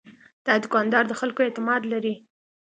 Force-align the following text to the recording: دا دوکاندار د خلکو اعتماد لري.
دا 0.45 0.53
دوکاندار 0.63 1.03
د 1.07 1.13
خلکو 1.19 1.39
اعتماد 1.43 1.81
لري. 1.91 2.15